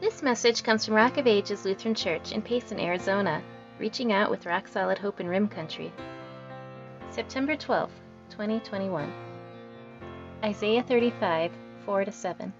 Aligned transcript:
This 0.00 0.22
message 0.22 0.62
comes 0.62 0.86
from 0.86 0.94
Rock 0.94 1.18
of 1.18 1.26
Ages 1.26 1.64
Lutheran 1.64 1.92
Church 1.92 2.30
in 2.30 2.40
Payson, 2.40 2.78
Arizona, 2.78 3.42
reaching 3.80 4.12
out 4.12 4.30
with 4.30 4.46
rock 4.46 4.68
solid 4.68 4.96
hope 4.96 5.18
in 5.18 5.26
Rim 5.26 5.48
Country. 5.48 5.92
September 7.10 7.56
12, 7.56 7.90
2021. 8.30 9.12
Isaiah 10.44 10.84
35, 10.84 11.50
4 11.84 12.04
to 12.04 12.12
7. 12.12 12.52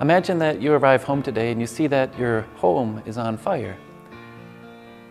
Imagine 0.00 0.38
that 0.38 0.62
you 0.62 0.72
arrive 0.72 1.04
home 1.04 1.22
today 1.22 1.52
and 1.52 1.60
you 1.60 1.66
see 1.66 1.86
that 1.88 2.18
your 2.18 2.40
home 2.56 3.02
is 3.04 3.18
on 3.18 3.36
fire. 3.36 3.76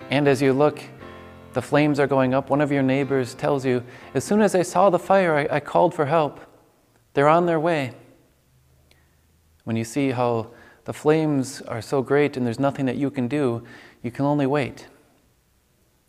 And 0.09 0.27
as 0.27 0.41
you 0.41 0.53
look, 0.53 0.81
the 1.53 1.61
flames 1.61 1.99
are 1.99 2.07
going 2.07 2.33
up. 2.33 2.49
One 2.49 2.61
of 2.61 2.71
your 2.71 2.81
neighbors 2.81 3.35
tells 3.35 3.63
you, 3.63 3.83
As 4.15 4.23
soon 4.23 4.41
as 4.41 4.55
I 4.55 4.63
saw 4.63 4.89
the 4.89 4.97
fire, 4.97 5.35
I, 5.35 5.57
I 5.57 5.59
called 5.59 5.93
for 5.93 6.07
help. 6.07 6.39
They're 7.13 7.27
on 7.27 7.45
their 7.45 7.59
way. 7.59 7.93
When 9.63 9.75
you 9.75 9.83
see 9.83 10.11
how 10.11 10.51
the 10.85 10.93
flames 10.93 11.61
are 11.61 11.81
so 11.81 12.01
great 12.01 12.37
and 12.37 12.45
there's 12.45 12.59
nothing 12.59 12.85
that 12.85 12.97
you 12.97 13.11
can 13.11 13.27
do, 13.27 13.63
you 14.01 14.11
can 14.11 14.25
only 14.25 14.47
wait. 14.47 14.87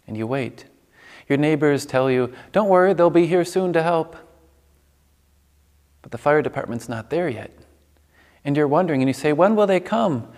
And 0.06 0.16
you 0.16 0.26
wait. 0.26 0.66
Your 1.28 1.38
neighbors 1.38 1.86
tell 1.86 2.10
you, 2.10 2.32
Don't 2.52 2.68
worry, 2.68 2.94
they'll 2.94 3.10
be 3.10 3.26
here 3.26 3.44
soon 3.44 3.72
to 3.72 3.82
help. 3.82 4.16
But 6.00 6.10
the 6.10 6.18
fire 6.18 6.42
department's 6.42 6.88
not 6.88 7.10
there 7.10 7.28
yet. 7.28 7.52
And 8.44 8.56
you're 8.56 8.68
wondering, 8.68 9.02
and 9.02 9.08
you 9.08 9.14
say, 9.14 9.32
When 9.32 9.54
will 9.54 9.66
they 9.66 9.80
come? 9.80 10.28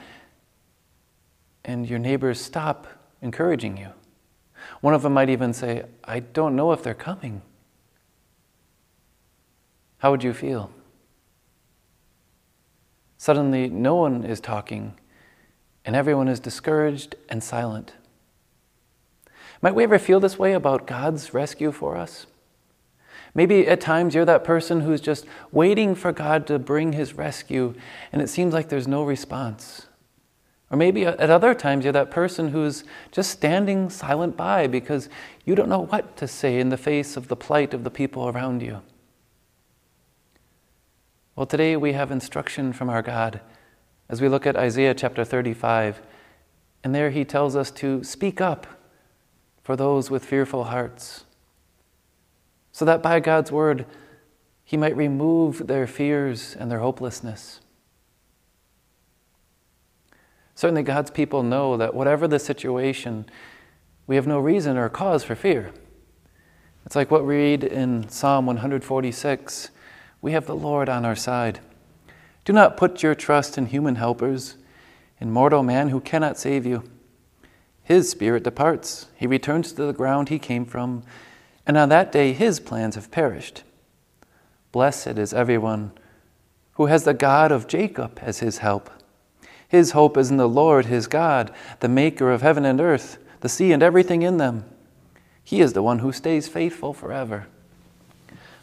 And 1.65 1.88
your 1.88 1.99
neighbors 1.99 2.41
stop 2.41 2.87
encouraging 3.23 3.79
you. 3.79 3.88
One 4.80 4.95
of 4.95 5.02
them 5.02 5.15
might 5.15 5.30
even 5.30 5.52
say, 5.52 5.85
I 6.05 6.21
don't 6.21 6.57
know 6.57 6.73
if 6.73 6.83
they're 6.83 6.95
coming. 6.95 7.43
How 9.98 10.11
would 10.11 10.23
you 10.23 10.33
feel? 10.33 10.71
Suddenly, 13.16 13.69
no 13.71 13.95
one 13.95 14.25
is 14.25 14.41
talking, 14.41 14.95
and 15.85 15.96
everyone 15.96 16.29
is 16.29 16.41
discouraged 16.41 17.16
and 17.29 17.43
silent. 17.43 17.95
Might 19.63 19.74
we 19.74 19.85
ever 19.85 19.99
feel 19.99 20.21
this 20.21 20.38
way 20.38 20.52
about 20.52 20.87
God's 20.87 21.33
rescue 21.33 21.73
for 21.73 21.96
us? 21.96 22.27
Maybe 23.35 23.66
at 23.66 23.80
times 23.80 24.15
you're 24.15 24.27
that 24.27 24.45
person 24.45 24.83
who's 24.83 25.01
just 25.01 25.24
waiting 25.51 25.95
for 25.95 26.13
God 26.13 26.46
to 26.49 26.59
bring 26.59 26.93
his 26.93 27.15
rescue, 27.15 27.74
and 28.13 28.21
it 28.21 28.29
seems 28.29 28.52
like 28.52 28.68
there's 28.68 28.87
no 28.87 29.02
response. 29.05 29.87
Or 30.71 30.77
maybe 30.77 31.07
at 31.07 31.30
other 31.30 31.55
times 31.55 31.85
you're 31.85 31.93
that 31.93 32.11
person 32.11 32.49
who's 32.49 32.85
just 33.11 33.30
standing 33.30 33.90
silent 33.90 34.37
by 34.37 34.66
because 34.66 35.09
you 35.45 35.55
don't 35.55 35.68
know 35.68 35.87
what 35.87 36.16
to 36.18 36.29
say 36.29 36.61
in 36.61 36.68
the 36.68 36.77
face 36.77 37.16
of 37.16 37.29
the 37.29 37.37
plight 37.37 37.74
of 37.74 37.85
the 37.85 37.90
people 37.90 38.29
around 38.29 38.63
you. 38.63 38.83
Well, 41.37 41.46
today 41.46 41.77
we 41.77 41.95
have 41.95 42.13
instruction 42.13 42.73
from 42.73 42.88
our 42.88 43.02
God 43.02 43.40
as 44.09 44.21
we 44.21 44.29
look 44.29 44.46
at 44.46 44.54
Isaiah 44.54 44.95
chapter 44.95 45.24
35. 45.24 46.01
And 46.85 46.95
there 46.95 47.10
he 47.10 47.24
tells 47.24 47.57
us 47.57 47.73
to 47.73 48.04
speak 48.04 48.40
up 48.40 48.68
for 49.65 49.74
those 49.74 50.12
with 50.12 50.24
fearful 50.24 50.65
hearts, 50.65 51.24
so 52.71 52.85
that 52.85 53.02
by 53.02 53.18
God's 53.18 53.51
word 53.51 53.85
he 54.65 54.77
might 54.77 54.96
remove 54.96 55.66
their 55.66 55.88
fears 55.88 56.55
and 56.55 56.71
their 56.71 56.79
hopelessness. 56.79 57.60
Certainly, 60.55 60.85
God's 60.85 61.10
people 61.10 61.43
know 61.43 61.77
that 61.77 61.95
whatever 61.95 62.29
the 62.29 62.38
situation, 62.38 63.27
we 64.06 64.15
have 64.15 64.28
no 64.28 64.38
reason 64.38 64.77
or 64.77 64.88
cause 64.88 65.25
for 65.25 65.34
fear. 65.34 65.72
It's 66.87 66.94
like 66.94 67.10
what 67.10 67.27
we 67.27 67.34
read 67.34 67.65
in 67.65 68.09
Psalm 68.09 68.47
146 68.47 69.71
we 70.25 70.33
have 70.33 70.47
the 70.47 70.56
Lord 70.56 70.89
on 70.89 71.05
our 71.05 71.15
side. 71.15 71.61
Do 72.47 72.55
not 72.55 72.78
put 72.78 73.03
your 73.03 73.15
trust 73.15 73.59
in 73.59 73.67
human 73.67 73.97
helpers, 73.97 74.56
in 75.21 75.31
mortal 75.31 75.62
man 75.62 75.91
who 75.91 76.00
cannot 76.00 76.39
save 76.39 76.65
you. 76.65 76.83
His 77.83 78.09
spirit 78.09 78.43
departs, 78.43 79.09
he 79.17 79.27
returns 79.27 79.71
to 79.73 79.84
the 79.84 79.93
ground 79.93 80.31
he 80.31 80.39
came 80.39 80.65
from, 80.65 81.03
and 81.67 81.77
on 81.77 81.91
that 81.91 82.11
day 82.11 82.33
his 82.33 82.59
plans 82.59 82.95
have 82.95 83.11
perished. 83.11 83.65
Blessed 84.73 85.19
is 85.19 85.34
everyone 85.34 85.93
who 86.73 86.87
has 86.87 87.05
the 87.05 87.13
God 87.13 87.53
of 87.53 87.69
Jacob 87.69 88.19
as 88.23 88.39
his 88.39 88.59
help. 88.59 88.89
His 89.69 89.91
hope 89.91 90.17
is 90.17 90.31
in 90.31 90.39
the 90.39 90.49
Lord 90.49 90.87
his 90.87 91.07
God, 91.07 91.55
the 91.81 91.89
maker 91.91 92.33
of 92.33 92.41
heaven 92.41 92.65
and 92.65 92.81
earth, 92.81 93.19
the 93.41 93.51
sea 93.51 93.73
and 93.73 93.83
everything 93.83 94.23
in 94.23 94.39
them. 94.39 94.65
He 95.43 95.61
is 95.61 95.75
the 95.75 95.83
one 95.83 95.99
who 95.99 96.13
stays 96.13 96.49
faithful 96.49 96.95
forever. 96.95 97.47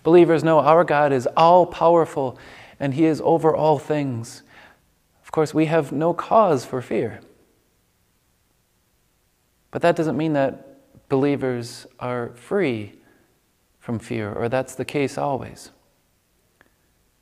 Believers 0.04 0.44
know 0.44 0.60
our 0.60 0.84
God 0.84 1.12
is 1.12 1.28
all 1.38 1.66
powerful 1.66 2.38
and 2.80 2.94
He 2.94 3.06
is 3.06 3.22
over 3.24 3.56
all 3.56 3.78
things. 3.78 4.44
Of 5.24 5.32
course, 5.32 5.54
we 5.54 5.68
have 5.68 5.92
no 5.92 6.14
cause 6.14 6.66
for 6.66 6.82
fear. 6.82 7.22
But 9.70 9.82
that 9.84 9.96
doesn't 9.96 10.18
mean 10.18 10.34
that 10.34 10.80
believers 11.08 11.86
are 12.00 12.30
free 12.36 12.94
from 13.80 14.00
fear, 14.00 14.32
or 14.34 14.50
that's 14.50 14.76
the 14.76 14.86
case 14.86 15.18
always. 15.18 15.72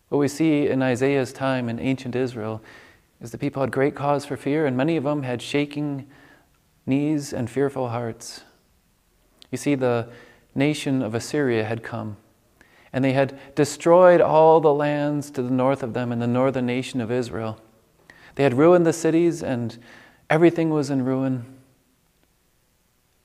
What 0.08 0.18
we 0.18 0.28
see 0.28 0.68
in 0.68 0.82
Isaiah's 0.82 1.32
time 1.32 1.70
in 1.70 1.80
ancient 1.80 2.16
Israel 2.16 2.62
is 3.22 3.32
the 3.32 3.38
people 3.38 3.62
had 3.62 3.72
great 3.72 3.96
cause 3.96 4.26
for 4.26 4.38
fear, 4.38 4.66
and 4.66 4.76
many 4.76 4.98
of 4.98 5.04
them 5.04 5.24
had 5.24 5.42
shaking 5.42 6.08
knees 6.86 7.34
and 7.34 7.50
fearful 7.50 7.90
hearts. 7.90 8.44
You 9.52 9.58
see, 9.58 9.76
the 9.76 10.10
nation 10.56 11.04
of 11.04 11.14
Assyria 11.14 11.66
had 11.66 11.84
come 11.84 12.18
and 12.92 13.04
they 13.04 13.14
had 13.14 13.38
destroyed 13.56 14.22
all 14.22 14.60
the 14.60 14.74
lands 14.74 15.30
to 15.32 15.42
the 15.42 15.52
north 15.52 15.84
of 15.84 15.94
them 15.94 16.12
in 16.12 16.20
the 16.20 16.28
northern 16.28 16.66
nation 16.66 17.02
of 17.02 17.12
Israel. 17.12 17.60
They 18.36 18.44
had 18.44 18.54
ruined 18.54 18.86
the 18.86 18.94
cities, 18.94 19.44
and 19.44 19.78
everything 20.30 20.70
was 20.70 20.90
in 20.90 21.06
ruin. 21.06 21.46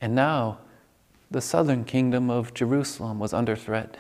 And 0.01 0.15
now, 0.15 0.59
the 1.31 1.41
southern 1.41 1.85
kingdom 1.85 2.31
of 2.31 2.55
Jerusalem 2.55 3.19
was 3.19 3.33
under 3.33 3.57
threat. 3.57 3.97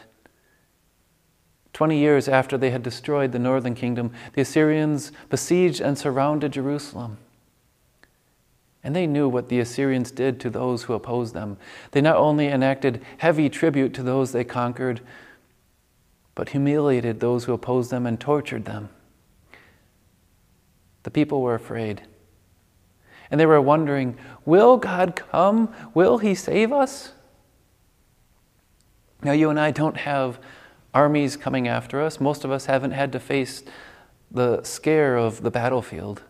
Twenty 1.72 1.98
years 1.98 2.28
after 2.28 2.56
they 2.56 2.70
had 2.70 2.82
destroyed 2.82 3.32
the 3.32 3.38
northern 3.38 3.74
kingdom, 3.74 4.12
the 4.34 4.42
Assyrians 4.42 5.10
besieged 5.28 5.80
and 5.80 5.98
surrounded 5.98 6.52
Jerusalem. 6.52 7.18
And 8.84 8.94
they 8.94 9.06
knew 9.06 9.28
what 9.28 9.48
the 9.48 9.58
Assyrians 9.60 10.10
did 10.10 10.38
to 10.40 10.50
those 10.50 10.84
who 10.84 10.92
opposed 10.92 11.34
them. 11.34 11.56
They 11.90 12.00
not 12.00 12.16
only 12.16 12.48
enacted 12.48 13.02
heavy 13.18 13.48
tribute 13.48 13.94
to 13.94 14.02
those 14.02 14.30
they 14.30 14.44
conquered, 14.44 15.00
but 16.34 16.50
humiliated 16.50 17.20
those 17.20 17.44
who 17.44 17.52
opposed 17.52 17.90
them 17.90 18.06
and 18.06 18.20
tortured 18.20 18.64
them. 18.64 18.88
The 21.04 21.10
people 21.10 21.42
were 21.42 21.54
afraid. 21.54 22.02
And 23.30 23.40
they 23.40 23.46
were 23.46 23.60
wondering 23.60 24.16
will 24.44 24.76
God 24.76 25.16
come? 25.16 25.74
Will 25.94 26.18
He 26.18 26.34
save 26.34 26.72
us? 26.72 27.12
Now, 29.22 29.32
you 29.32 29.48
and 29.48 29.58
I 29.58 29.70
don't 29.70 29.96
have 29.96 30.38
armies 30.92 31.36
coming 31.36 31.66
after 31.66 32.02
us. 32.02 32.20
Most 32.20 32.44
of 32.44 32.50
us 32.50 32.66
haven't 32.66 32.90
had 32.92 33.10
to 33.12 33.20
face 33.20 33.62
the 34.30 34.62
scare 34.62 35.16
of 35.16 35.42
the 35.42 35.50
battlefield. 35.50 36.22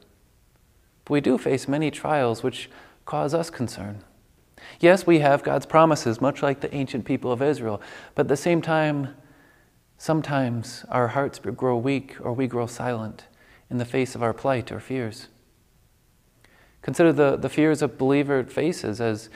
But 1.05 1.13
we 1.13 1.21
do 1.21 1.37
face 1.37 1.67
many 1.67 1.91
trials 1.91 2.43
which 2.43 2.71
cause 3.05 3.35
us 3.35 3.51
concern. 3.51 4.05
Yes, 4.81 5.07
we 5.07 5.19
have 5.19 5.43
God's 5.43 5.67
promises, 5.67 6.21
much 6.21 6.43
like 6.43 6.61
the 6.61 6.75
ancient 6.75 7.05
people 7.05 7.33
of 7.33 7.43
Israel, 7.43 7.83
but 8.15 8.23
at 8.23 8.29
the 8.29 8.37
same 8.37 8.63
time, 8.63 9.15
Sometimes 9.99 10.85
our 10.89 11.09
hearts 11.09 11.39
grow 11.39 11.77
weak 11.77 12.17
or 12.21 12.33
we 12.33 12.47
grow 12.47 12.67
silent 12.67 13.25
in 13.71 13.79
the 13.79 13.85
face 13.85 14.15
of 14.15 14.23
our 14.23 14.33
plight 14.33 14.71
or 14.71 14.81
fears. 14.81 15.29
Consider 16.83 17.13
the, 17.13 17.37
the 17.37 17.49
fears 17.49 17.81
a 17.81 17.89
believer 17.89 18.45
faces 18.45 19.01
as 19.01 19.31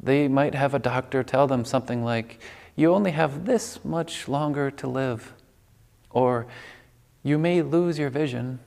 they 0.00 0.28
might 0.28 0.54
have 0.54 0.74
a 0.74 0.78
doctor 0.78 1.22
tell 1.22 1.46
them 1.46 1.64
something 1.64 2.02
like, 2.02 2.40
You 2.74 2.94
only 2.94 3.10
have 3.10 3.44
this 3.44 3.84
much 3.84 4.28
longer 4.28 4.70
to 4.70 4.86
live, 4.86 5.34
or 6.10 6.46
you 7.22 7.38
may 7.38 7.62
lose 7.62 7.98
your 7.98 8.10
vision, 8.10 8.60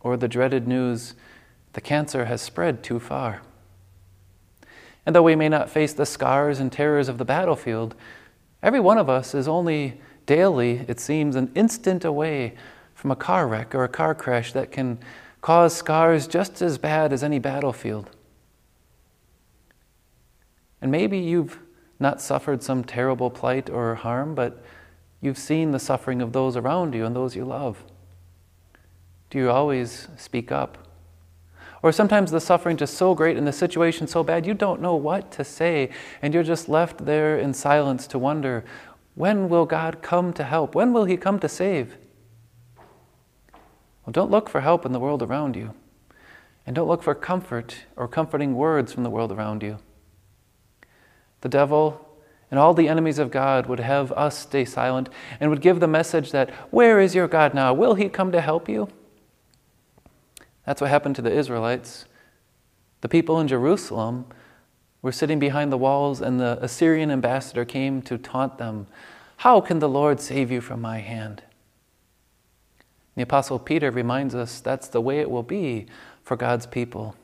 or 0.00 0.16
the 0.16 0.28
dreaded 0.28 0.68
news, 0.68 1.14
the 1.72 1.80
cancer 1.80 2.26
has 2.26 2.40
spread 2.40 2.82
too 2.82 3.00
far. 3.00 3.42
And 5.04 5.14
though 5.14 5.22
we 5.22 5.36
may 5.36 5.48
not 5.48 5.70
face 5.70 5.92
the 5.92 6.06
scars 6.06 6.58
and 6.58 6.70
terrors 6.70 7.08
of 7.08 7.18
the 7.18 7.24
battlefield, 7.24 7.94
Every 8.62 8.80
one 8.80 8.98
of 8.98 9.08
us 9.08 9.34
is 9.34 9.46
only 9.46 10.00
daily, 10.24 10.84
it 10.88 10.98
seems, 10.98 11.36
an 11.36 11.50
instant 11.54 12.04
away 12.04 12.54
from 12.94 13.10
a 13.10 13.16
car 13.16 13.46
wreck 13.46 13.74
or 13.74 13.84
a 13.84 13.88
car 13.88 14.14
crash 14.14 14.52
that 14.52 14.72
can 14.72 14.98
cause 15.40 15.74
scars 15.74 16.26
just 16.26 16.62
as 16.62 16.78
bad 16.78 17.12
as 17.12 17.22
any 17.22 17.38
battlefield. 17.38 18.10
And 20.80 20.90
maybe 20.90 21.18
you've 21.18 21.58
not 21.98 22.20
suffered 22.20 22.62
some 22.62 22.84
terrible 22.84 23.30
plight 23.30 23.70
or 23.70 23.94
harm, 23.94 24.34
but 24.34 24.62
you've 25.20 25.38
seen 25.38 25.70
the 25.70 25.78
suffering 25.78 26.20
of 26.20 26.32
those 26.32 26.56
around 26.56 26.94
you 26.94 27.04
and 27.04 27.14
those 27.14 27.36
you 27.36 27.44
love. 27.44 27.84
Do 29.30 29.38
you 29.38 29.50
always 29.50 30.08
speak 30.16 30.52
up? 30.52 30.85
Or 31.82 31.92
sometimes 31.92 32.30
the 32.30 32.40
suffering 32.40 32.76
just 32.76 32.94
so 32.94 33.14
great 33.14 33.36
and 33.36 33.46
the 33.46 33.52
situation 33.52 34.06
so 34.06 34.22
bad, 34.22 34.46
you 34.46 34.54
don't 34.54 34.80
know 34.80 34.94
what 34.94 35.30
to 35.32 35.44
say, 35.44 35.90
and 36.22 36.32
you're 36.32 36.42
just 36.42 36.68
left 36.68 37.04
there 37.04 37.38
in 37.38 37.54
silence 37.54 38.06
to 38.08 38.18
wonder 38.18 38.64
When 39.14 39.48
will 39.48 39.66
God 39.66 40.02
come 40.02 40.32
to 40.34 40.44
help? 40.44 40.74
When 40.74 40.92
will 40.92 41.04
He 41.04 41.16
come 41.16 41.38
to 41.40 41.48
save? 41.48 41.96
Well, 44.04 44.12
don't 44.12 44.30
look 44.30 44.48
for 44.48 44.60
help 44.60 44.86
in 44.86 44.92
the 44.92 45.00
world 45.00 45.22
around 45.22 45.56
you. 45.56 45.74
And 46.66 46.74
don't 46.74 46.88
look 46.88 47.02
for 47.02 47.14
comfort 47.14 47.84
or 47.96 48.08
comforting 48.08 48.54
words 48.54 48.92
from 48.92 49.04
the 49.04 49.10
world 49.10 49.30
around 49.30 49.62
you. 49.62 49.78
The 51.42 51.48
devil 51.48 52.06
and 52.50 52.58
all 52.58 52.74
the 52.74 52.88
enemies 52.88 53.18
of 53.18 53.30
God 53.30 53.66
would 53.66 53.80
have 53.80 54.12
us 54.12 54.38
stay 54.38 54.64
silent 54.64 55.08
and 55.40 55.50
would 55.50 55.60
give 55.60 55.80
the 55.80 55.88
message 55.88 56.32
that, 56.32 56.50
Where 56.70 57.00
is 57.00 57.14
your 57.14 57.28
God 57.28 57.54
now? 57.54 57.72
Will 57.74 57.94
he 57.94 58.08
come 58.08 58.32
to 58.32 58.40
help 58.40 58.68
you? 58.68 58.88
That's 60.66 60.80
what 60.80 60.90
happened 60.90 61.16
to 61.16 61.22
the 61.22 61.32
Israelites. 61.32 62.04
The 63.00 63.08
people 63.08 63.40
in 63.40 63.48
Jerusalem 63.48 64.26
were 65.00 65.12
sitting 65.12 65.38
behind 65.38 65.72
the 65.72 65.78
walls, 65.78 66.20
and 66.20 66.40
the 66.40 66.58
Assyrian 66.60 67.10
ambassador 67.10 67.64
came 67.64 68.02
to 68.02 68.18
taunt 68.18 68.58
them 68.58 68.88
How 69.38 69.60
can 69.60 69.78
the 69.78 69.88
Lord 69.88 70.20
save 70.20 70.50
you 70.50 70.60
from 70.60 70.80
my 70.80 70.98
hand? 70.98 71.42
The 73.14 73.22
Apostle 73.22 73.58
Peter 73.58 73.90
reminds 73.90 74.34
us 74.34 74.60
that's 74.60 74.88
the 74.88 75.00
way 75.00 75.20
it 75.20 75.30
will 75.30 75.42
be 75.42 75.86
for 76.22 76.36
God's 76.36 76.66
people. 76.66 77.16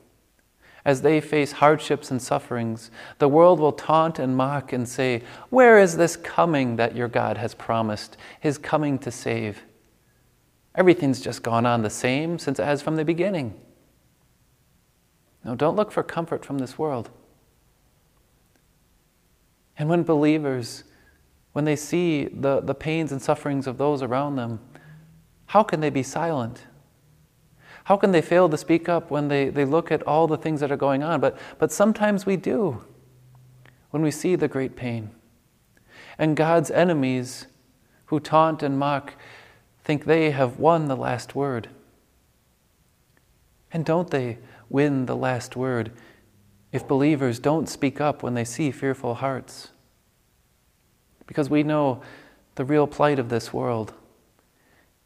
As 0.85 1.01
they 1.01 1.21
face 1.21 1.53
hardships 1.53 2.11
and 2.11 2.21
sufferings, 2.21 2.91
the 3.17 3.27
world 3.27 3.59
will 3.59 3.71
taunt 3.71 4.19
and 4.19 4.35
mock 4.35 4.73
and 4.73 4.87
say, 4.87 5.21
Where 5.49 5.79
is 5.79 5.97
this 5.97 6.15
coming 6.15 6.75
that 6.77 6.95
your 6.95 7.07
God 7.07 7.37
has 7.37 7.53
promised, 7.53 8.17
his 8.39 8.57
coming 8.57 8.97
to 8.99 9.11
save? 9.11 9.63
Everything's 10.75 11.21
just 11.21 11.43
gone 11.43 11.65
on 11.65 11.83
the 11.83 11.89
same 11.89 12.39
since 12.39 12.59
as 12.59 12.81
from 12.81 12.95
the 12.95 13.05
beginning. 13.05 13.53
No, 15.45 15.55
don't 15.55 15.75
look 15.75 15.91
for 15.91 16.03
comfort 16.03 16.45
from 16.45 16.59
this 16.59 16.77
world. 16.77 17.09
And 19.77 19.89
when 19.89 20.03
believers, 20.03 20.83
when 21.51 21.65
they 21.65 21.75
see 21.75 22.25
the, 22.25 22.61
the 22.61 22.75
pains 22.75 23.11
and 23.11 23.21
sufferings 23.21 23.67
of 23.67 23.77
those 23.77 24.01
around 24.01 24.35
them, 24.35 24.59
how 25.47 25.63
can 25.63 25.81
they 25.81 25.89
be 25.89 26.03
silent? 26.03 26.65
How 27.85 27.97
can 27.97 28.11
they 28.11 28.21
fail 28.21 28.47
to 28.47 28.57
speak 28.57 28.87
up 28.87 29.11
when 29.11 29.27
they, 29.27 29.49
they 29.49 29.65
look 29.65 29.91
at 29.91 30.01
all 30.03 30.27
the 30.27 30.37
things 30.37 30.61
that 30.61 30.71
are 30.71 30.77
going 30.77 31.03
on? 31.03 31.19
But, 31.19 31.37
but 31.59 31.71
sometimes 31.71 32.25
we 32.25 32.37
do 32.37 32.83
when 33.91 34.01
we 34.01 34.11
see 34.11 34.35
the 34.35 34.47
great 34.47 34.75
pain. 34.75 35.11
And 36.17 36.37
God's 36.37 36.71
enemies 36.71 37.47
who 38.05 38.19
taunt 38.19 38.63
and 38.63 38.79
mock 38.79 39.13
think 39.83 40.05
they 40.05 40.31
have 40.31 40.59
won 40.59 40.87
the 40.87 40.95
last 40.95 41.35
word. 41.35 41.69
And 43.71 43.85
don't 43.85 44.09
they 44.09 44.37
win 44.69 45.05
the 45.05 45.15
last 45.15 45.55
word 45.55 45.91
if 46.71 46.87
believers 46.87 47.39
don't 47.39 47.67
speak 47.67 47.99
up 47.99 48.23
when 48.23 48.33
they 48.33 48.45
see 48.45 48.71
fearful 48.71 49.15
hearts? 49.15 49.69
Because 51.27 51.49
we 51.49 51.63
know 51.63 52.01
the 52.55 52.65
real 52.65 52.87
plight 52.87 53.19
of 53.19 53.29
this 53.29 53.51
world, 53.51 53.93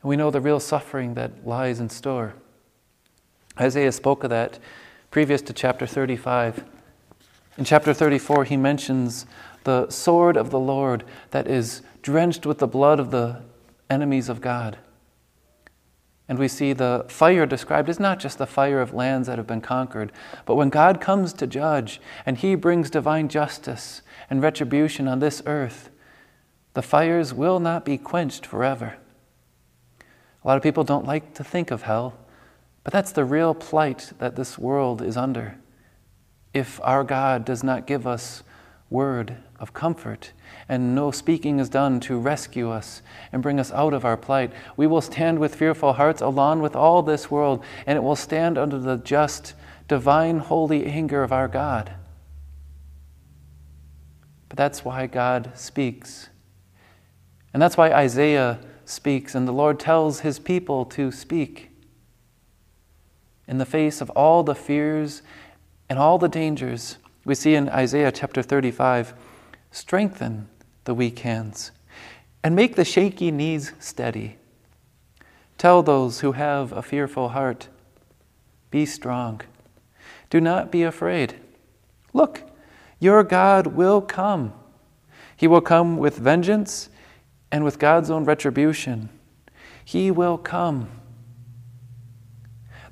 and 0.02 0.10
we 0.10 0.16
know 0.16 0.30
the 0.30 0.42
real 0.42 0.60
suffering 0.60 1.14
that 1.14 1.48
lies 1.48 1.80
in 1.80 1.90
store. 1.90 2.34
Isaiah 3.60 3.92
spoke 3.92 4.24
of 4.24 4.30
that 4.30 4.60
previous 5.10 5.42
to 5.44 5.54
chapter 5.54 5.88
35. 5.88 6.64
In 7.58 7.66
chapter 7.66 7.94
34, 7.94 8.44
he 8.44 8.58
mentions 8.58 9.26
the 9.64 9.90
sword 9.90 10.38
of 10.38 10.52
the 10.52 10.60
Lord 10.60 11.04
that 11.32 11.48
is 11.48 11.82
drenched 12.02 12.46
with 12.46 12.60
the 12.60 12.68
blood 12.68 13.00
of 13.00 13.12
the 13.12 13.42
enemies 13.90 14.30
of 14.30 14.42
God. 14.42 14.78
And 16.30 16.38
we 16.38 16.48
see 16.48 16.74
the 16.74 17.06
fire 17.08 17.46
described 17.46 17.90
as 17.90 18.00
not 18.00 18.20
just 18.20 18.38
the 18.38 18.46
fire 18.46 18.82
of 18.82 18.94
lands 18.94 19.28
that 19.28 19.38
have 19.38 19.48
been 19.48 19.62
conquered, 19.62 20.12
but 20.46 20.56
when 20.56 20.70
God 20.70 21.00
comes 21.00 21.32
to 21.34 21.48
judge 21.48 22.02
and 22.26 22.38
he 22.38 22.56
brings 22.56 22.90
divine 22.90 23.30
justice 23.30 24.02
and 24.30 24.42
retribution 24.42 25.08
on 25.08 25.20
this 25.20 25.42
earth, 25.46 25.90
the 26.74 26.82
fires 26.82 27.34
will 27.34 27.60
not 27.60 27.86
be 27.86 27.98
quenched 27.98 28.46
forever. 28.46 28.98
A 30.44 30.48
lot 30.48 30.58
of 30.58 30.64
people 30.64 30.84
don't 30.84 31.06
like 31.06 31.34
to 31.36 31.44
think 31.44 31.72
of 31.72 31.84
hell 31.84 32.18
but 32.88 32.94
that's 32.94 33.12
the 33.12 33.26
real 33.26 33.54
plight 33.54 34.14
that 34.20 34.38
this 34.38 34.58
world 34.58 35.02
is 35.02 35.18
under. 35.18 35.58
If 36.54 36.80
our 36.82 37.04
God 37.04 37.44
does 37.44 37.62
not 37.62 37.86
give 37.86 38.08
us 38.08 38.44
word 38.90 39.38
of 39.60 39.74
comfort 39.74 40.32
and 40.70 40.96
no 40.96 41.12
speaking 41.12 41.60
is 41.60 41.70
done 41.70 42.00
to 42.00 42.20
rescue 42.20 42.70
us 42.70 43.02
and 43.32 43.42
bring 43.42 43.60
us 43.60 43.72
out 43.72 43.94
of 43.94 44.06
our 44.06 44.18
plight, 44.18 44.52
we 44.76 44.88
will 44.88 45.02
stand 45.02 45.40
with 45.40 45.56
fearful 45.56 45.94
hearts 45.94 46.22
along 46.22 46.62
with 46.62 46.76
all 46.76 47.02
this 47.02 47.32
world, 47.32 47.64
and 47.86 47.98
it 47.98 48.02
will 48.02 48.16
stand 48.16 48.58
under 48.58 48.78
the 48.78 48.98
just, 48.98 49.54
divine, 49.88 50.40
holy 50.40 50.86
anger 50.86 51.24
of 51.24 51.32
our 51.32 51.48
God. 51.48 51.94
But 54.50 54.58
that's 54.58 54.86
why 54.86 55.08
God 55.08 55.52
speaks. 55.56 56.30
And 57.54 57.62
that's 57.62 57.78
why 57.78 57.92
Isaiah 57.92 58.60
speaks, 58.86 59.36
and 59.36 59.48
the 59.48 59.54
Lord 59.54 59.80
tells 59.80 60.22
his 60.22 60.40
people 60.40 60.86
to 60.86 61.12
speak 61.12 61.72
in 63.48 63.58
the 63.58 63.66
face 63.66 64.02
of 64.02 64.10
all 64.12 64.44
the 64.44 64.56
fears 64.56 65.22
and 65.90 65.98
all 65.98 66.18
the 66.18 66.28
dangers, 66.28 66.98
we 67.28 67.36
see 67.36 67.56
in 67.56 67.68
Isaiah 67.68 68.14
chapter 68.14 68.42
35 68.42 69.14
strengthen 69.70 70.48
the 70.86 70.94
weak 70.94 71.20
hands 71.20 71.72
and 72.42 72.56
make 72.56 72.78
the 72.78 72.86
shaky 72.86 73.32
knees 73.32 73.74
steady. 73.80 74.38
Tell 75.58 75.84
those 75.84 76.22
who 76.22 76.32
have 76.32 76.72
a 76.72 76.82
fearful 76.82 77.30
heart, 77.30 77.68
be 78.72 78.86
strong. 78.86 79.42
Do 80.30 80.40
not 80.40 80.72
be 80.72 80.84
afraid. 80.84 81.36
Look, 82.14 82.44
your 82.98 83.26
God 83.26 83.68
will 83.68 84.00
come. 84.00 84.54
He 85.36 85.48
will 85.48 85.60
come 85.60 85.98
with 85.98 86.18
vengeance 86.18 86.90
and 87.52 87.66
with 87.66 87.78
God's 87.78 88.10
own 88.10 88.24
retribution. 88.24 89.10
He 89.84 90.12
will 90.12 90.38
come. 90.38 90.90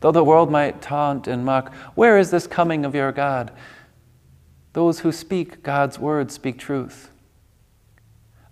Though 0.01 0.11
the 0.11 0.25
world 0.25 0.51
might 0.51 0.81
taunt 0.81 1.25
and 1.25 1.45
mock, 1.45 1.73
Where 1.95 2.19
is 2.19 2.31
this 2.31 2.47
coming 2.47 2.83
of 2.83 2.93
your 2.93 3.13
God? 3.13 3.53
Those 4.75 4.99
who 4.99 5.13
speak 5.13 5.63
God's 5.63 5.97
word 5.97 6.33
speak 6.33 6.59
truth. 6.59 7.09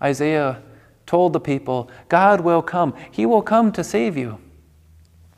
Isaiah 0.02 0.62
told 1.06 1.34
the 1.34 1.42
people, 1.42 1.92
God 2.08 2.40
will 2.40 2.62
come. 2.62 2.94
He 3.12 3.26
will 3.26 3.42
come 3.42 3.74
to 3.74 3.84
save 3.84 4.16
you, 4.16 4.40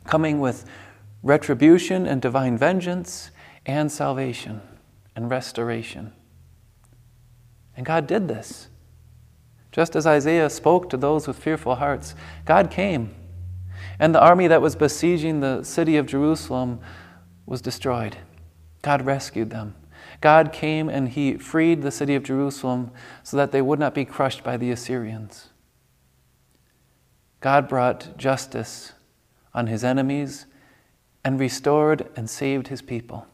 coming 0.04 0.38
with 0.38 0.64
retribution 1.24 2.06
and 2.06 2.22
divine 2.22 2.56
vengeance 2.56 3.32
and 3.66 3.90
salvation 3.90 4.62
and 5.16 5.28
restoration. 5.28 6.12
And 7.76 7.84
God 7.84 8.06
did 8.06 8.28
this. 8.28 8.68
Just 9.72 9.96
as 9.96 10.06
Isaiah 10.06 10.48
spoke 10.48 10.88
to 10.90 10.96
those 10.96 11.26
with 11.26 11.36
fearful 11.36 11.74
hearts, 11.74 12.14
God 12.44 12.70
came 12.70 13.12
and 13.98 14.14
the 14.14 14.20
army 14.20 14.46
that 14.46 14.62
was 14.62 14.76
besieging 14.76 15.40
the 15.40 15.64
city 15.64 15.96
of 15.96 16.06
Jerusalem 16.06 16.78
was 17.44 17.60
destroyed. 17.60 18.16
God 18.82 19.04
rescued 19.04 19.50
them. 19.50 19.74
God 20.20 20.52
came 20.52 20.88
and 20.88 21.08
he 21.08 21.36
freed 21.36 21.82
the 21.82 21.90
city 21.90 22.14
of 22.14 22.22
Jerusalem 22.22 22.90
so 23.22 23.36
that 23.36 23.52
they 23.52 23.62
would 23.62 23.78
not 23.78 23.94
be 23.94 24.04
crushed 24.04 24.42
by 24.42 24.56
the 24.56 24.70
Assyrians. 24.70 25.50
God 27.40 27.68
brought 27.68 28.16
justice 28.16 28.92
on 29.54 29.66
his 29.66 29.84
enemies 29.84 30.46
and 31.24 31.38
restored 31.38 32.08
and 32.16 32.28
saved 32.30 32.68
his 32.68 32.82
people. 32.82 33.26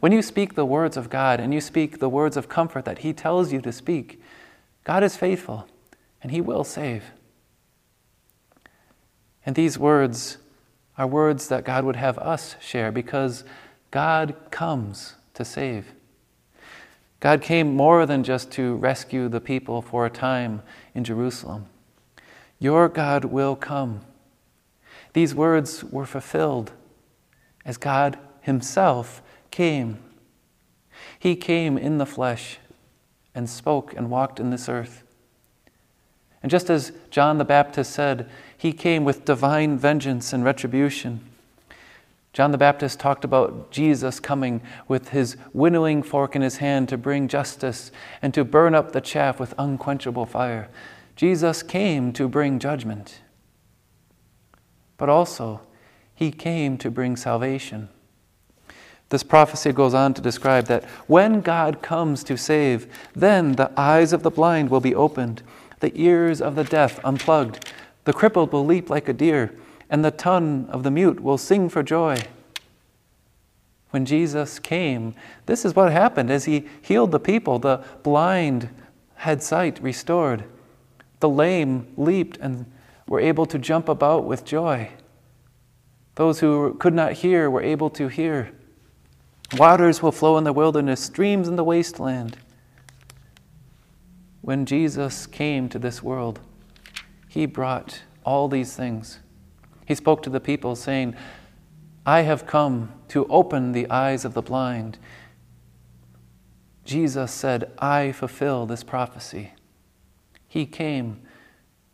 When 0.00 0.12
you 0.12 0.22
speak 0.22 0.54
the 0.54 0.64
words 0.64 0.96
of 0.96 1.10
God 1.10 1.40
and 1.40 1.52
you 1.52 1.60
speak 1.60 1.98
the 1.98 2.08
words 2.08 2.36
of 2.36 2.48
comfort 2.48 2.84
that 2.84 2.98
he 2.98 3.12
tells 3.12 3.52
you 3.52 3.60
to 3.60 3.72
speak, 3.72 4.20
God 4.84 5.02
is 5.04 5.16
faithful 5.16 5.66
and 6.22 6.32
he 6.32 6.40
will 6.40 6.64
save. 6.64 7.04
And 9.44 9.54
these 9.54 9.78
words 9.78 10.38
are 10.96 11.06
words 11.06 11.48
that 11.48 11.64
God 11.64 11.84
would 11.84 11.96
have 11.96 12.18
us 12.18 12.56
share 12.60 12.92
because 12.92 13.44
God 13.90 14.34
comes 14.50 15.16
to 15.34 15.44
save. 15.44 15.92
God 17.20 17.40
came 17.40 17.76
more 17.76 18.04
than 18.04 18.24
just 18.24 18.50
to 18.52 18.74
rescue 18.76 19.28
the 19.28 19.40
people 19.40 19.80
for 19.80 20.04
a 20.04 20.10
time 20.10 20.62
in 20.94 21.04
Jerusalem. 21.04 21.66
Your 22.58 22.88
God 22.88 23.26
will 23.26 23.54
come. 23.54 24.00
These 25.12 25.34
words 25.34 25.84
were 25.84 26.06
fulfilled 26.06 26.72
as 27.64 27.76
God 27.76 28.18
Himself 28.40 29.22
came. 29.50 29.98
He 31.18 31.36
came 31.36 31.78
in 31.78 31.98
the 31.98 32.06
flesh 32.06 32.58
and 33.34 33.48
spoke 33.48 33.94
and 33.96 34.10
walked 34.10 34.40
in 34.40 34.50
this 34.50 34.68
earth. 34.68 35.04
And 36.42 36.50
just 36.50 36.68
as 36.68 36.92
John 37.10 37.38
the 37.38 37.44
Baptist 37.44 37.92
said, 37.92 38.28
he 38.56 38.72
came 38.72 39.04
with 39.04 39.24
divine 39.24 39.78
vengeance 39.78 40.32
and 40.32 40.44
retribution. 40.44 41.20
John 42.32 42.50
the 42.50 42.58
Baptist 42.58 42.98
talked 42.98 43.24
about 43.24 43.70
Jesus 43.70 44.18
coming 44.18 44.62
with 44.88 45.10
his 45.10 45.36
winnowing 45.52 46.02
fork 46.02 46.34
in 46.34 46.40
his 46.40 46.56
hand 46.56 46.88
to 46.88 46.96
bring 46.96 47.28
justice 47.28 47.92
and 48.22 48.32
to 48.32 48.42
burn 48.42 48.74
up 48.74 48.92
the 48.92 49.02
chaff 49.02 49.38
with 49.38 49.54
unquenchable 49.58 50.24
fire. 50.24 50.68
Jesus 51.14 51.62
came 51.62 52.12
to 52.14 52.28
bring 52.28 52.58
judgment. 52.58 53.20
But 54.96 55.10
also, 55.10 55.60
he 56.14 56.30
came 56.30 56.78
to 56.78 56.90
bring 56.90 57.16
salvation. 57.16 57.90
This 59.10 59.22
prophecy 59.22 59.72
goes 59.72 59.92
on 59.92 60.14
to 60.14 60.22
describe 60.22 60.66
that 60.68 60.84
when 61.06 61.42
God 61.42 61.82
comes 61.82 62.24
to 62.24 62.38
save, 62.38 62.86
then 63.14 63.52
the 63.56 63.70
eyes 63.78 64.14
of 64.14 64.22
the 64.22 64.30
blind 64.30 64.70
will 64.70 64.80
be 64.80 64.94
opened 64.94 65.42
the 65.80 65.92
ears 66.00 66.40
of 66.40 66.54
the 66.54 66.64
deaf 66.64 67.04
unplugged, 67.04 67.68
the 68.04 68.12
crippled 68.12 68.52
will 68.52 68.64
leap 68.64 68.88
like 68.88 69.08
a 69.08 69.12
deer, 69.12 69.52
and 69.92 70.02
the 70.02 70.10
tongue 70.10 70.66
of 70.70 70.84
the 70.84 70.90
mute 70.90 71.20
will 71.20 71.36
sing 71.36 71.68
for 71.68 71.82
joy. 71.82 72.16
When 73.90 74.06
Jesus 74.06 74.58
came, 74.58 75.14
this 75.44 75.66
is 75.66 75.76
what 75.76 75.92
happened 75.92 76.30
as 76.30 76.46
he 76.46 76.66
healed 76.80 77.10
the 77.10 77.20
people. 77.20 77.58
The 77.58 77.84
blind 78.02 78.70
had 79.16 79.42
sight 79.42 79.78
restored, 79.82 80.44
the 81.20 81.28
lame 81.28 81.92
leaped 81.98 82.38
and 82.38 82.64
were 83.06 83.20
able 83.20 83.44
to 83.44 83.58
jump 83.58 83.86
about 83.86 84.24
with 84.24 84.46
joy. 84.46 84.88
Those 86.14 86.40
who 86.40 86.72
could 86.80 86.94
not 86.94 87.12
hear 87.12 87.50
were 87.50 87.62
able 87.62 87.90
to 87.90 88.08
hear. 88.08 88.50
Waters 89.58 90.02
will 90.02 90.10
flow 90.10 90.38
in 90.38 90.44
the 90.44 90.54
wilderness, 90.54 91.02
streams 91.02 91.48
in 91.48 91.56
the 91.56 91.64
wasteland. 91.64 92.38
When 94.40 94.64
Jesus 94.64 95.26
came 95.26 95.68
to 95.68 95.78
this 95.78 96.02
world, 96.02 96.40
he 97.28 97.44
brought 97.44 98.00
all 98.24 98.48
these 98.48 98.74
things. 98.74 99.18
He 99.92 99.96
spoke 99.96 100.22
to 100.22 100.30
the 100.30 100.40
people, 100.40 100.74
saying, 100.74 101.14
I 102.06 102.22
have 102.22 102.46
come 102.46 102.94
to 103.08 103.26
open 103.26 103.72
the 103.72 103.88
eyes 103.90 104.24
of 104.24 104.32
the 104.32 104.40
blind. 104.40 104.98
Jesus 106.84 107.30
said, 107.30 107.70
I 107.78 108.12
fulfill 108.12 108.64
this 108.64 108.82
prophecy. 108.82 109.52
He 110.48 110.64
came 110.64 111.20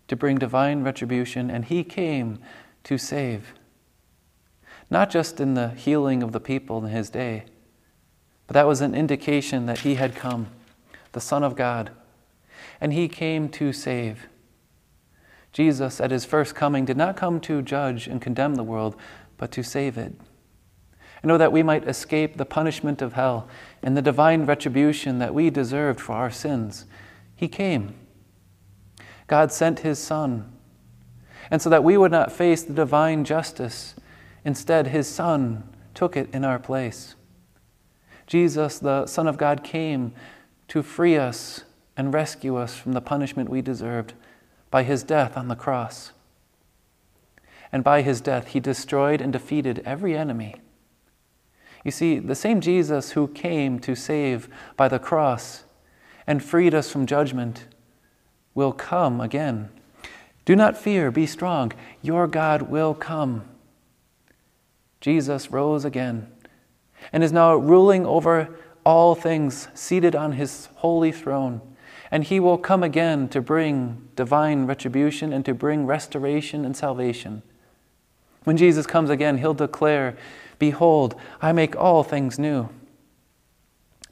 to 0.06 0.14
bring 0.14 0.38
divine 0.38 0.84
retribution, 0.84 1.50
and 1.50 1.64
He 1.64 1.82
came 1.82 2.38
to 2.84 2.98
save 2.98 3.52
not 4.90 5.10
just 5.10 5.40
in 5.40 5.54
the 5.54 5.70
healing 5.70 6.22
of 6.22 6.32
the 6.32 6.40
people 6.40 6.84
in 6.84 6.90
his 6.90 7.10
day, 7.10 7.44
but 8.46 8.54
that 8.54 8.66
was 8.66 8.80
an 8.80 8.94
indication 8.94 9.66
that 9.66 9.80
he 9.80 9.96
had 9.96 10.14
come, 10.14 10.46
the 11.12 11.20
Son 11.20 11.42
of 11.42 11.56
God, 11.56 11.90
and 12.80 12.92
he 12.92 13.08
came 13.08 13.48
to 13.50 13.72
save. 13.72 14.28
Jesus, 15.52 16.00
at 16.00 16.10
his 16.10 16.24
first 16.24 16.54
coming, 16.54 16.84
did 16.84 16.96
not 16.96 17.16
come 17.16 17.40
to 17.40 17.62
judge 17.62 18.06
and 18.06 18.20
condemn 18.20 18.54
the 18.54 18.62
world, 18.62 18.96
but 19.36 19.50
to 19.52 19.62
save 19.62 19.96
it. 19.98 20.14
And 21.22 21.28
know 21.28 21.38
that 21.38 21.52
we 21.52 21.62
might 21.62 21.88
escape 21.88 22.36
the 22.36 22.44
punishment 22.44 23.02
of 23.02 23.14
hell 23.14 23.48
and 23.82 23.96
the 23.96 24.02
divine 24.02 24.46
retribution 24.46 25.18
that 25.18 25.34
we 25.34 25.50
deserved 25.50 26.00
for 26.00 26.12
our 26.12 26.30
sins. 26.30 26.84
He 27.34 27.48
came. 27.48 27.94
God 29.26 29.50
sent 29.50 29.80
his 29.80 29.98
Son. 29.98 30.52
And 31.50 31.60
so 31.60 31.70
that 31.70 31.82
we 31.82 31.96
would 31.96 32.12
not 32.12 32.30
face 32.30 32.62
the 32.62 32.74
divine 32.74 33.24
justice 33.24 33.94
Instead, 34.48 34.86
his 34.88 35.06
Son 35.06 35.68
took 35.94 36.16
it 36.16 36.28
in 36.32 36.44
our 36.44 36.58
place. 36.58 37.14
Jesus, 38.26 38.78
the 38.78 39.06
Son 39.06 39.26
of 39.26 39.36
God, 39.36 39.64
came 39.64 40.14
to 40.68 40.82
free 40.82 41.16
us 41.16 41.64
and 41.96 42.14
rescue 42.14 42.56
us 42.56 42.74
from 42.74 42.92
the 42.92 43.00
punishment 43.00 43.48
we 43.48 43.62
deserved 43.62 44.14
by 44.70 44.82
his 44.82 45.02
death 45.02 45.36
on 45.36 45.48
the 45.48 45.56
cross. 45.56 46.12
And 47.70 47.84
by 47.84 48.02
his 48.02 48.20
death, 48.20 48.48
he 48.48 48.60
destroyed 48.60 49.20
and 49.20 49.32
defeated 49.32 49.82
every 49.84 50.16
enemy. 50.16 50.56
You 51.84 51.90
see, 51.90 52.18
the 52.18 52.34
same 52.34 52.60
Jesus 52.60 53.12
who 53.12 53.28
came 53.28 53.78
to 53.80 53.94
save 53.94 54.48
by 54.76 54.88
the 54.88 54.98
cross 54.98 55.64
and 56.26 56.42
freed 56.42 56.74
us 56.74 56.90
from 56.90 57.06
judgment 57.06 57.66
will 58.54 58.72
come 58.72 59.20
again. 59.20 59.70
Do 60.44 60.56
not 60.56 60.76
fear, 60.76 61.10
be 61.10 61.26
strong. 61.26 61.72
Your 62.02 62.26
God 62.26 62.62
will 62.62 62.94
come. 62.94 63.44
Jesus 65.00 65.50
rose 65.50 65.84
again 65.84 66.30
and 67.12 67.22
is 67.22 67.32
now 67.32 67.54
ruling 67.54 68.04
over 68.04 68.58
all 68.84 69.14
things, 69.14 69.68
seated 69.74 70.16
on 70.16 70.32
his 70.32 70.68
holy 70.76 71.12
throne. 71.12 71.60
And 72.10 72.24
he 72.24 72.40
will 72.40 72.58
come 72.58 72.82
again 72.82 73.28
to 73.28 73.40
bring 73.40 74.08
divine 74.16 74.66
retribution 74.66 75.32
and 75.32 75.44
to 75.44 75.54
bring 75.54 75.86
restoration 75.86 76.64
and 76.64 76.76
salvation. 76.76 77.42
When 78.44 78.56
Jesus 78.56 78.86
comes 78.86 79.10
again, 79.10 79.38
he'll 79.38 79.54
declare, 79.54 80.16
Behold, 80.58 81.14
I 81.40 81.52
make 81.52 81.76
all 81.76 82.02
things 82.02 82.38
new. 82.38 82.70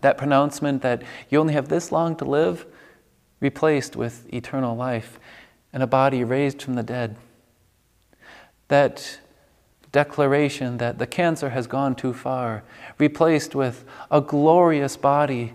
That 0.02 0.18
pronouncement 0.18 0.82
that 0.82 1.02
you 1.30 1.40
only 1.40 1.54
have 1.54 1.68
this 1.68 1.90
long 1.90 2.16
to 2.16 2.24
live, 2.24 2.66
replaced 3.40 3.96
with 3.96 4.32
eternal 4.32 4.76
life 4.76 5.18
and 5.72 5.82
a 5.82 5.86
body 5.86 6.24
raised 6.24 6.62
from 6.62 6.74
the 6.74 6.82
dead. 6.82 7.16
That 8.68 9.20
declaration 9.92 10.78
that 10.78 10.98
the 10.98 11.06
cancer 11.06 11.50
has 11.50 11.66
gone 11.66 11.94
too 11.94 12.12
far, 12.12 12.62
replaced 12.98 13.54
with 13.54 13.84
a 14.10 14.20
glorious 14.20 14.96
body 14.96 15.54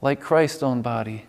like 0.00 0.20
Christ's 0.20 0.62
own 0.62 0.82
body, 0.82 1.26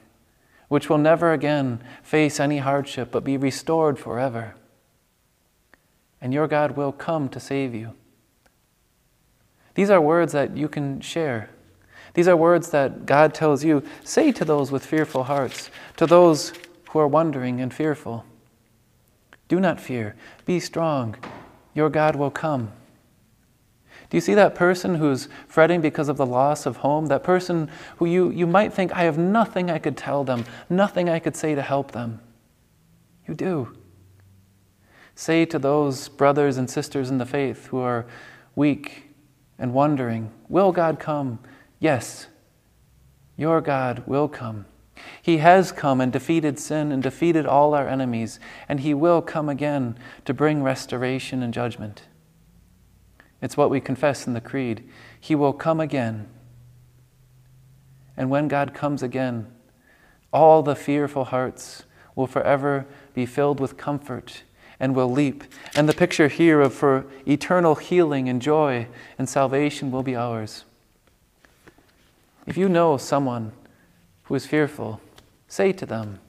which 0.67 0.89
will 0.89 0.97
never 0.97 1.31
again 1.31 1.81
face 2.03 2.39
any 2.39 2.57
hardship 2.57 3.11
but 3.11 3.23
be 3.23 3.37
restored 3.37 3.99
forever. 3.99 4.55
And 6.21 6.33
your 6.33 6.47
God 6.47 6.75
will 6.75 6.91
come 6.91 7.29
to 7.29 7.39
save 7.39 7.75
you. 7.75 7.93
These 9.75 9.89
are 9.89 10.01
words 10.01 10.31
that 10.31 10.55
you 10.57 10.67
can 10.67 11.01
share. 11.01 11.49
These 12.13 12.27
are 12.27 12.37
words 12.37 12.69
that 12.69 13.05
God 13.05 13.33
tells 13.33 13.63
you 13.63 13.83
say 14.03 14.31
to 14.31 14.45
those 14.45 14.71
with 14.71 14.85
fearful 14.85 15.25
hearts, 15.25 15.69
to 15.97 16.05
those 16.05 16.53
who 16.89 16.99
are 16.99 17.07
wondering 17.07 17.59
and 17.59 17.73
fearful. 17.73 18.25
Do 19.47 19.59
not 19.59 19.79
fear. 19.79 20.15
Be 20.45 20.59
strong 20.59 21.17
your 21.75 21.89
God 21.89 22.15
will 22.15 22.31
come. 22.31 22.71
Do 24.09 24.17
you 24.17 24.21
see 24.21 24.33
that 24.35 24.55
person 24.55 24.95
who's 24.95 25.27
fretting 25.47 25.81
because 25.81 26.09
of 26.09 26.17
the 26.17 26.25
loss 26.25 26.65
of 26.65 26.77
home? 26.77 27.07
That 27.07 27.23
person 27.23 27.69
who 27.97 28.05
you, 28.05 28.29
you 28.29 28.45
might 28.45 28.73
think, 28.73 28.93
I 28.93 29.03
have 29.03 29.17
nothing 29.17 29.71
I 29.71 29.79
could 29.79 29.97
tell 29.97 30.23
them, 30.23 30.45
nothing 30.69 31.09
I 31.09 31.19
could 31.19 31.35
say 31.35 31.55
to 31.55 31.61
help 31.61 31.91
them. 31.91 32.19
You 33.27 33.33
do. 33.33 33.75
Say 35.15 35.45
to 35.45 35.57
those 35.57 36.09
brothers 36.09 36.57
and 36.57 36.69
sisters 36.69 37.09
in 37.09 37.17
the 37.17 37.25
faith 37.25 37.67
who 37.67 37.79
are 37.79 38.05
weak 38.55 39.09
and 39.57 39.73
wondering, 39.73 40.31
Will 40.49 40.71
God 40.71 40.99
come? 40.99 41.39
Yes, 41.79 42.27
your 43.37 43.61
God 43.61 44.03
will 44.05 44.27
come. 44.27 44.65
He 45.21 45.37
has 45.37 45.71
come 45.71 45.99
and 45.99 46.11
defeated 46.11 46.59
sin 46.59 46.91
and 46.91 47.01
defeated 47.01 47.45
all 47.45 47.73
our 47.73 47.87
enemies, 47.87 48.39
and 48.69 48.79
He 48.79 48.93
will 48.93 49.21
come 49.21 49.49
again 49.49 49.97
to 50.25 50.33
bring 50.33 50.63
restoration 50.63 51.41
and 51.43 51.53
judgment. 51.53 52.03
It's 53.45 53.55
what 53.55 53.69
we 53.69 53.79
confess 53.79 54.25
in 54.25 54.33
the 54.33 54.41
Creed. 54.41 54.89
He 55.19 55.35
will 55.35 55.53
come 55.53 55.79
again. 55.79 56.27
And 58.17 58.31
when 58.31 58.47
God 58.47 58.73
comes 58.73 59.03
again, 59.03 59.45
all 60.33 60.63
the 60.63 60.75
fearful 60.75 61.25
hearts 61.25 61.83
will 62.15 62.25
forever 62.25 62.87
be 63.13 63.27
filled 63.27 63.59
with 63.59 63.77
comfort 63.77 64.41
and 64.79 64.95
will 64.95 65.11
leap. 65.11 65.43
And 65.75 65.87
the 65.87 65.93
picture 65.93 66.27
here 66.27 66.59
of 66.59 66.73
for 66.73 67.05
eternal 67.27 67.75
healing 67.75 68.27
and 68.27 68.41
joy 68.41 68.87
and 69.15 69.29
salvation 69.29 69.91
will 69.91 70.01
be 70.01 70.15
ours. 70.15 70.65
If 72.47 72.57
you 72.57 72.67
know 72.67 72.97
someone 72.97 73.51
who 74.23 74.33
is 74.33 74.47
fearful, 74.47 75.01
say 75.47 75.71
to 75.71 75.85
them, 75.85 76.19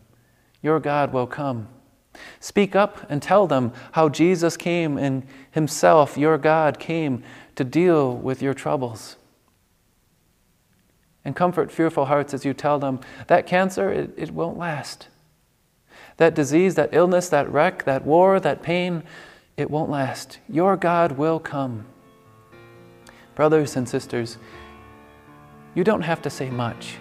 Your 0.61 0.81
God 0.81 1.15
will 1.15 1.27
come. 1.27 1.69
Speak 2.41 2.77
up 2.77 3.09
and 3.11 3.23
tell 3.23 3.47
them 3.47 3.73
how 3.93 4.09
Jesus 4.09 4.57
came 4.57 4.99
and 4.99 5.27
Himself, 5.51 6.17
your 6.17 6.39
God, 6.39 6.79
came 6.79 7.23
to 7.57 7.65
deal 7.65 8.17
with 8.17 8.43
your 8.43 8.55
troubles. 8.55 9.17
And 11.25 11.35
comfort 11.35 11.73
fearful 11.73 12.05
hearts 12.05 12.33
as 12.35 12.45
you 12.45 12.55
tell 12.55 12.79
them 12.79 13.01
that 13.27 13.47
cancer, 13.47 13.91
it, 13.91 14.15
it 14.17 14.31
won't 14.31 14.59
last. 14.59 15.09
That 16.19 16.35
disease, 16.35 16.77
that 16.77 16.91
illness, 16.93 17.29
that 17.29 17.51
wreck, 17.51 17.85
that 17.85 18.05
war, 18.05 18.39
that 18.41 18.63
pain, 18.63 19.03
it 19.57 19.71
won't 19.71 19.91
last. 19.91 20.39
Your 20.49 20.77
God 20.77 21.13
will 21.13 21.41
come. 21.41 21.87
Brothers 23.35 23.77
and 23.77 23.89
sisters, 23.89 24.39
you 25.75 25.85
don't 25.85 26.03
have 26.03 26.23
to 26.23 26.31
say 26.31 26.49
much. 26.49 26.97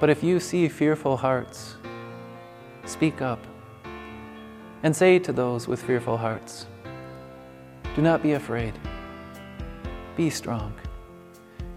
But 0.00 0.10
if 0.10 0.22
you 0.22 0.40
see 0.40 0.68
fearful 0.68 1.16
hearts, 1.16 1.76
speak 2.88 3.20
up 3.20 3.44
and 4.82 4.94
say 4.94 5.18
to 5.18 5.32
those 5.32 5.68
with 5.68 5.82
fearful 5.82 6.16
hearts, 6.16 6.66
Do 7.94 8.02
not 8.02 8.22
be 8.22 8.32
afraid. 8.32 8.74
Be 10.16 10.30
strong. 10.30 10.72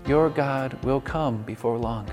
Your 0.08 0.30
God 0.30 0.78
will 0.84 1.02
come 1.02 1.44
before 1.44 1.78
long. 1.78 2.08